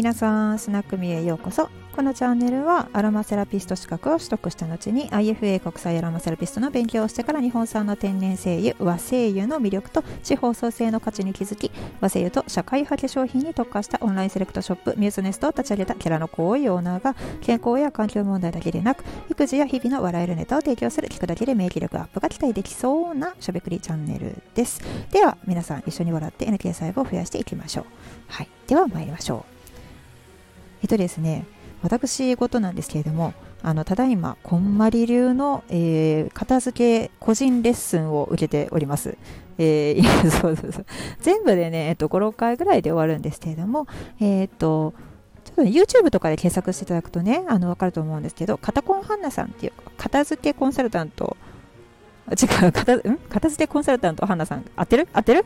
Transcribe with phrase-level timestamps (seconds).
[0.00, 1.68] 皆さんスナックミへようこそ。
[1.94, 11.70] このチャンネルはアロマセラピスト資格を取得した後に IFA 国際アロマセラピストの勉強をしてから日本産の天然精油和精油の魅力と地方創生の価値に気づき
[12.00, 24.80] 和精油と社会派化粧品に特化したオンラインセレクトショップミューズネストを立ち上げたキャラの行為オーナーが健康や環境問題だけでなく育児や日々の笑えるネタを提供する聞くだけで免疫力アップが期待できそうなしゃべくりチャンネルです。
[25.10, 27.84] では皆さん一緒に笑って NK 細胞を増やしていきましょう。
[28.28, 28.48] はい。
[28.66, 29.59] では参りましょう。
[30.82, 31.46] えっとですね、
[31.82, 39.16] 私事なんですけれども、あのただいま、こんまり流の、えー、片付け個人レッスンを受けております。
[39.58, 40.86] えー、そうそうそう
[41.20, 43.86] 全部でね、えっと、5、6回ぐらいで終わるんですけれども、
[44.18, 44.94] えー、っと、
[45.44, 51.36] ちょっと、YouTube とかで検索していただくとね、あの、わかると思うんですけど、カタコンハンナさんっていう、片付けコンサルタント
[52.30, 53.18] 違う、片ん？
[53.28, 55.08] 片付けコンサルタント、花さん、合ってる？
[55.12, 55.44] 合ってる？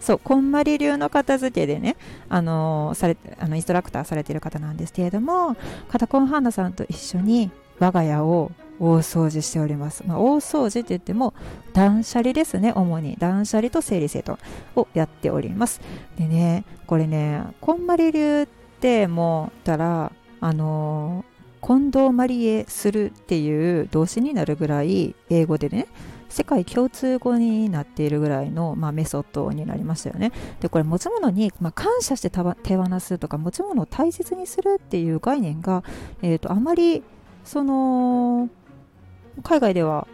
[0.00, 1.96] そう、こんまり流の片付けでね、
[2.28, 5.56] あのー、されあのインストラクターされてる方なんですけれども、
[5.88, 10.04] 片コンハンナさんと一緒に我が家を大掃除しております。
[10.06, 11.34] まあ、大掃除って言っても、
[11.74, 13.16] 断捨離ですね、主に。
[13.18, 14.38] 断捨離と整理整頓
[14.74, 15.82] をやっております。
[16.16, 18.46] でね、これね、こんまり流っ
[18.80, 21.26] てもうたら、あの
[21.62, 25.86] 近藤マリエするっていう動詞になるぐらい英語でね
[26.28, 30.30] 世界共通語になっているぐらいの、まあ、メソッドになりましたよね。
[30.60, 35.82] でこれ持ち物に、まあ、感謝して手放すとか持ち物を大切にするっていう概念が、
[36.22, 37.02] えーと、あまり
[37.44, 38.48] その
[39.42, 40.06] 海外では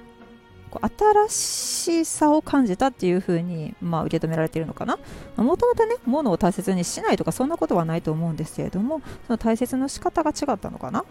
[1.28, 4.98] 新しさを感じたっていう風にまあ、受け止められているのかな
[5.36, 11.04] もともとね物を大切にしないとかそんなことはないと思うんですけれどもその大切の仕方が違ったのかな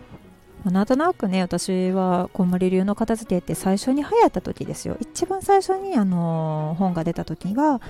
[0.72, 4.98] なんとなくね私はこんまり流の片付けって最初に流行った時ですよ。
[5.00, 7.82] 一番最初にあの本が出た時は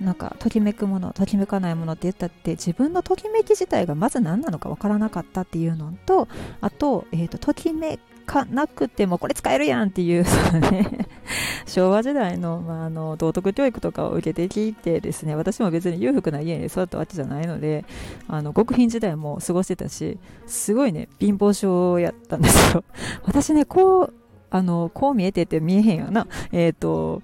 [0.00, 6.28] なんかときめくものときめかないものって言ったって自分のときめき自体がまず何なのかわからなかったっていうのと
[6.60, 11.05] あと,、えーと、ときめかなくてもこれ使えるやんっていうそのね。
[11.66, 17.84] 昭和時代の,、まあ、あの道徳教育とかを受けてきてですね私も別に裕福な家に育ったわけじゃないので
[18.28, 22.84] あの極貧時代も過ごしてたしすごいね貧乏症やったんですよ。
[23.24, 24.12] 私ねこう
[24.50, 26.26] あのこう見えてて見えへんよな。
[26.52, 27.22] えっ、ー、と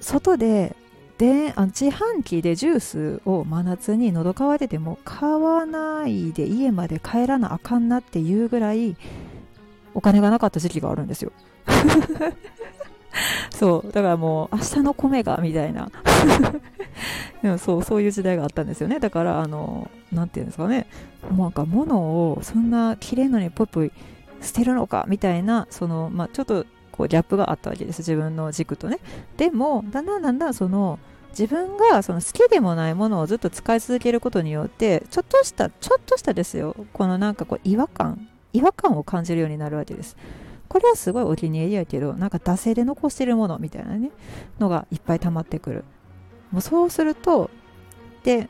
[0.00, 0.76] 外で
[1.18, 8.96] であ自販機でジュースを真夏に喉乾いてても買わないで家まで帰らなあかんなっていうぐらい
[9.94, 11.32] お金がなかった時期があるんですよ。
[13.50, 13.92] そう。
[13.92, 15.90] だからもう明日の米がみたいな。
[17.42, 19.00] でもそうそういう時代があったんですよね。
[19.00, 20.86] だからあの何て言うんですかね。
[21.30, 23.92] もうなんか物をそんな綺麗のにぽいぽい
[24.40, 27.98] 捨てるのかみたいなその、まあ、ちょっとこうギャップがあったわけです。
[27.98, 28.98] 自分の軸とね。
[29.36, 30.98] でもだんだんだんだんその
[31.30, 36.76] 自分がその好きでもないものをずっと使い続けることによってちょっとしたちょっとしたですよ。
[36.92, 38.28] このなんかこう違和感。
[38.52, 40.16] 違和感を感じるようになるわけです。
[40.68, 44.10] これはすごいお気に入りやけどなんか惰性で残してるものみたいなね
[44.58, 45.84] のがいっぱい溜まってくる。
[46.50, 47.50] もうそうすると
[48.24, 48.48] で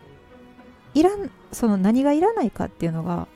[0.95, 3.27] いらんその何がいらないかっていうのが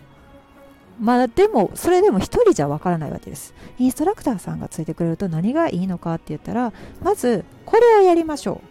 [1.00, 3.54] まあでもそれでも一人じゃわからないわけです。
[3.78, 6.72] インストラクターさんがついてくれると何がいいのかって言ったら
[7.02, 8.68] まずこれをやりましょう。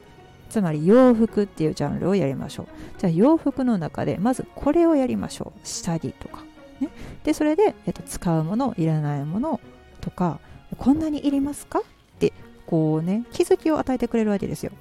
[0.49, 2.67] つまり洋服っていうジャンルをやりましょう。
[2.99, 5.59] じゃあ洋服の中でまずこれをやりましょう。
[5.67, 6.43] 下着とか。
[6.79, 6.89] ね。
[7.23, 9.59] でそれで、えっと、使うものいらないもの
[10.01, 10.39] とか
[10.77, 11.79] こんなにいりますか？
[11.79, 11.83] っ
[12.19, 12.33] て
[12.65, 14.71] こうね気づきを与えてくれるわけですよ。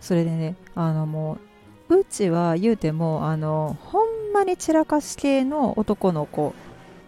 [0.00, 1.38] それでねあのも
[1.88, 6.54] ううちは言うてもあのほんまに散らかし系の男の子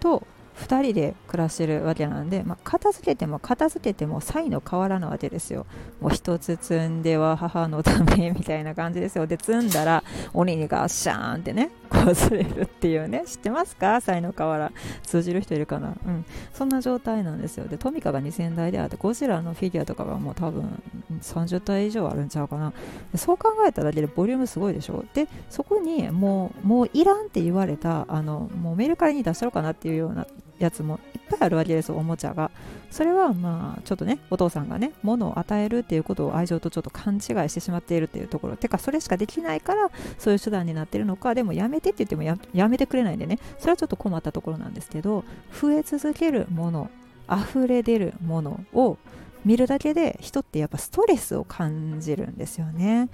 [0.00, 5.66] と2人で暮らしてるわけなんで、まあ、片付けても片付けても才の変わらぬわけですよ。
[6.00, 9.26] もう一つ積んでは母のため みたいな感じですよ。
[9.26, 10.02] で、積んだら
[10.32, 14.00] 鬼にガッシャーンってね、こすれるっていうね、知ってますか？
[14.00, 14.72] 才の河原。
[15.02, 15.88] 通じる人いるかな？
[15.88, 16.24] うん。
[16.54, 17.66] そんな状態なんですよ。
[17.66, 20.82] で、トミカが2000台であって、ゴジラのフィギュアとかがもう多分
[21.20, 22.72] 30体以上あるんちゃうかな。
[23.14, 25.04] そう考えただけでボリュームすごいでしょ？
[25.14, 30.26] で、そこにもう、もういらんって言われた、あの、もうメルカリに出したろうかなっていうような
[30.58, 32.50] やつもいっぱいあるわけですおもちゃが。
[32.90, 38.56] それはまあちょっとねお父さんがね物を与えるっていうことを愛情とちょっと勘違いしてしまっているっていうところ。
[38.56, 43.38] てかそれしかできないからそういう手段になってるのかでもやめてって言ってもややめてくれないんでね。
[43.58, 45.24] それはちょっと困ったところなんですけど
[45.60, 46.90] 増え続けるもの
[47.30, 48.98] 溢れ出るものを
[49.44, 53.08] 見るだけで人ってやっぱストレスを感じるんですよね。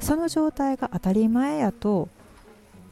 [0.00, 2.08] その状態が当たり前やと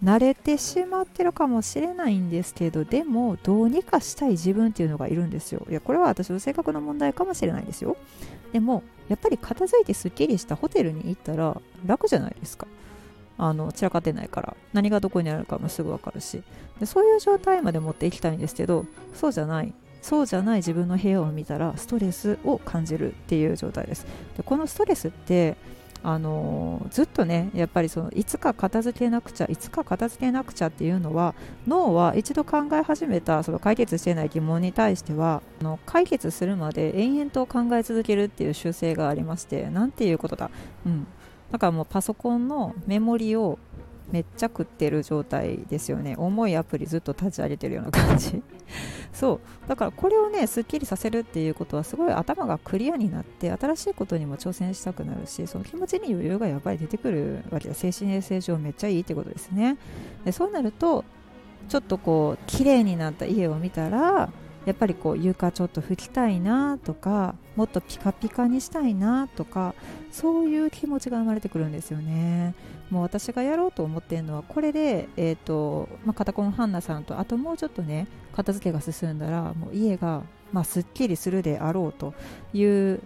[0.02, 5.64] 慣れてしまってるかもしれないんですけどでもどうにかしたい自分っていうのがいるんですよ。
[5.70, 7.96] いやこれは私の性格の問題かもしれないですよ。
[8.52, 12.66] でもやっぱり片付いてすっきりしたホテルに行ったら楽じゃないですか。
[13.38, 14.56] あの散らかってないから。
[14.72, 16.42] 何がどこにあるかもすぐ分かるし。
[16.80, 19.72] でそういう状態まで持っていきたいんですけどそうじゃない。
[20.00, 24.04] そうじゃない自分の部屋を見たらストレスを感じるっていう状態です。
[24.36, 25.56] でこのストレスって
[26.04, 31.34] あの、ずっとねやっぱりそのいつか片付けなくちゃいつか片付けなくちゃっていうのは
[31.66, 40.50] 脳は一度考え始めたその解決してない疑問に対してはあの解決するまで延々と考え続けるっていう習性がありましてなんていうことだ、
[40.84, 41.06] うん、
[41.50, 43.58] だからもうパソコンのメモリを
[44.12, 46.14] めっちゃ食ってる状態ですよね。
[46.18, 48.42] 重いアプリずっと立ち上げてるような感じ。
[49.12, 49.68] そう。
[49.68, 59.78] だからこれをねすっきりさせるっていうことはすごい頭がクリアになって新しいことにも挑戦したくなるしその気持ちに余裕がやっぱり出てくるわけで精神衛生上めっちゃいいってことですね。
[60.24, 61.04] でそうなると
[61.68, 64.30] ちょっとこう綺麗になった家を見たら
[64.64, 69.74] やっぱりこう床ちょっと拭きたいなとかもっとピカピカにしたいなとか
[70.10, 72.54] そういう気持ちが生まれてくるんですよね。
[72.90, 80.22] もう私がやろうと思っているのはこれで、えーとまあ、カタコンハンナさんとあともうちょっとね片付けが進んだらもう家が、
[80.52, 82.12] まあ、すっきりするであろうと
[82.52, 83.00] いう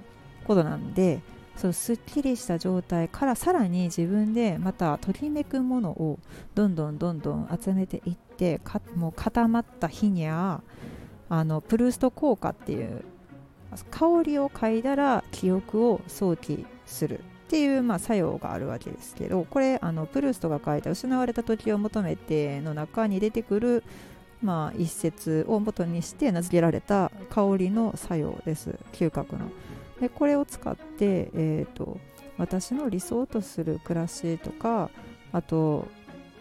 [0.44, 1.20] ことなんで
[1.56, 6.18] そのすっきりした状態からさらに自分でまたときめくものを
[6.54, 8.60] どんどんどんどん集めていって
[8.94, 10.62] もう固まった日には
[11.28, 13.04] あのプルースト効果っていう
[13.90, 23.84] 香りを嗅いだら記憶を想起するっていう、まあ、作用があるわけですけどこれあのプルーストが書いた「失われた時を求めて」の中に出てくる、
[24.42, 29.50] まあ、一節を元にして名付けられた香りの作用です嗅覚の。
[30.00, 31.98] でこれを使って、えーと
[32.38, 34.90] 私の理想とする暮らしとか
[35.32, 35.88] あと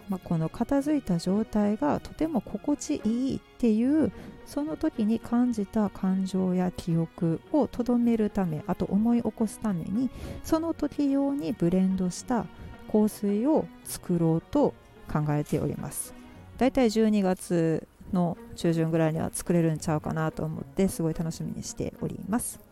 [0.09, 4.11] まあ、この片付いた状態がとても心地いいっていう
[4.45, 10.09] その時に感じた感情や記憶をとどめるためあと思い起こすために
[10.43, 12.45] その時用にブレンドした
[12.91, 14.73] 香水を作ろうと
[15.11, 16.13] 考えております。
[16.57, 22.64] だいたい12月の中旬ぐらいには作れるんちゃうかなと思ってすごい楽しみにしております。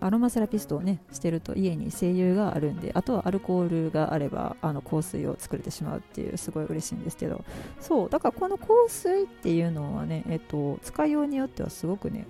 [0.00, 7.44] アロマセラピストをねしてると家に精油があるんであとはアルコールがあればあの香水を作れてしまうっていうすごい嬉しいんですけど
[7.80, 12.26] そうだからこの香水っていうのはね、えっと、使いようによってはすごくね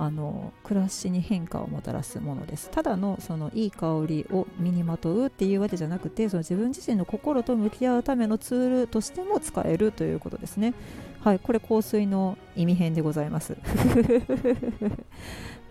[0.00, 2.70] あの暮らしに変化をもたらすものです。
[2.70, 10.72] ただのそのいい香りを身にまとうっていうわけじゃなくてその自分自身の心と向き合うためのツールとしても使えるということですね。
[11.20, 13.56] はいこれ香水の意味編でございます。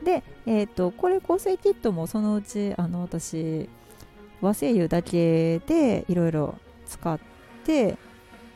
[0.04, 3.70] で、 えーと、これ香水キットもそのうちあの私
[4.40, 6.56] 和精油だけでいろいろ
[6.86, 7.20] 使っ
[7.66, 7.98] て、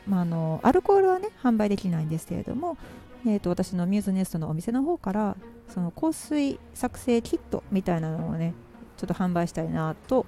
[0.06, 2.78] まあ、あのアルコールはね販売できないんですけれども、
[3.26, 5.36] えーと、私のミューズネストのお店の方から
[5.68, 8.54] その香水作成キットみたいなのをね
[8.96, 10.24] ちょっと販売したいなと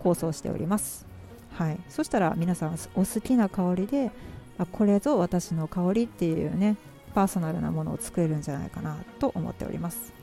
[0.00, 1.06] 構想しております、
[1.52, 4.10] はい、そしたら皆さんお好きな香りで
[4.58, 6.76] あこれぞ私の香りっていうね
[7.14, 10.13] パーソナルなものを作れるんじゃないかなと思っております。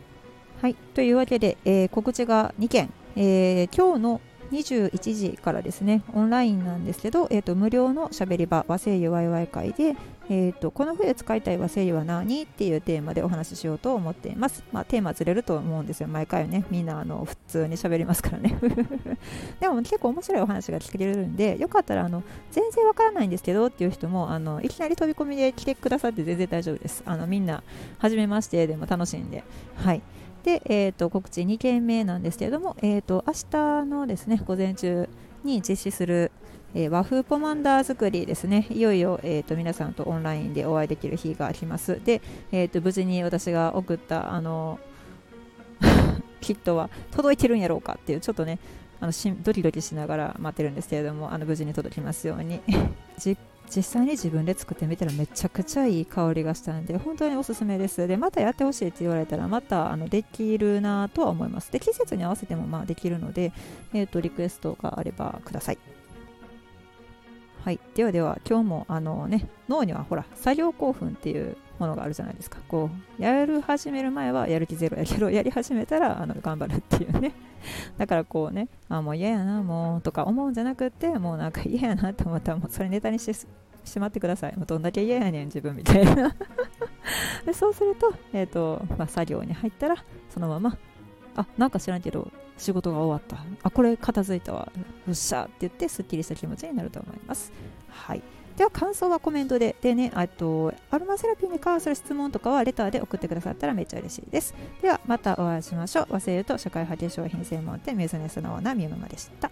[0.62, 4.22] はい、というわけで、えー、告知が2件、えー、今日の
[4.52, 9.96] 21時からですね、オンラインなんですけど、えーと、無料のしゃべり場、和製油ワイワイ会で、
[10.30, 14.64] えーと、この冬使いたい和製油は何っていうテーマでお話ししようと思っています。
[14.72, 16.64] まあ、テーマずれると思うんですよ、毎回ね。
[16.70, 18.60] みんなあの普通にしゃべりますからね。
[19.60, 22.22] でも結構面白いお話が聞けるんで、よかったらあの
[22.52, 27.02] 全然わからないんですけどっていう人もあのいきなり飛び込みで来てくださって全然大丈夫です。
[27.08, 27.64] あのみんな、
[27.98, 29.44] 初めましてでも楽しんで。
[29.76, 30.02] はい。
[30.44, 35.08] で、えーと、告知2件目なんですけれども、えーと、明日のですね午前中
[35.44, 36.32] に実施する、
[36.74, 38.68] えー、和風ポマンダー作りですね。
[38.70, 42.02] いよいよ、えーと、皆さんとオンラインでお会いできる日が来ます。
[42.04, 42.22] で、
[42.52, 44.80] えー、と無事に私が送ったあの
[46.42, 48.60] キットは届いてるんやろうかっていうちょっとね
[49.00, 52.62] あのしドキドキしながら待ってるんですけれどもあの無事に届きますように。
[53.18, 53.38] 実
[53.74, 58.08] 実際に自分で作ってみたらめちゃくちゃいい香りがしたんで本当におすすめです。
[58.08, 61.72] でまたやってほしいって言われたらまたあのできるなとは思います。
[61.72, 63.54] で季節に合わせてもまあできるので、
[63.94, 65.78] えーと、リクエストがあればください。
[67.64, 67.80] はい。
[67.96, 72.60] ではでは今日もあのね脳にはほら作業興奮っていうものがあるじゃないですか。
[72.68, 77.34] こうやる始める前はやる気ゼロやけど やり始めたらあの頑張るっていうね。
[77.98, 84.56] だからこうねあもう嫌やなもうとか思うんじゃなくてもうなんか嫌やなと思ったらもうそれネタにしてしまってください。
[84.56, 86.36] もうどんだけ嫌やねん自分みたいな。
[87.46, 89.96] でそうすると,、えーとまあ、作業に入ったら
[90.30, 90.78] そのまま
[91.36, 93.44] あなんか知らんけど仕事が終わった。
[93.64, 94.72] あこれ片付いたわ。
[95.08, 97.52] よっしゃって言ってすっきりした気持ちになると思います。
[97.90, 98.22] はい。
[98.58, 99.76] では感想はコメントで。
[99.82, 104.54] でねあとアロマセラピーに関する質問とかはレターで送ってくださったらめっちゃ嬉しいです。
[104.82, 106.08] ではまたお会いしましょう。
[106.10, 109.52] 和製油と社会派で商品専門店メゾネスのオーナーみゆままでした。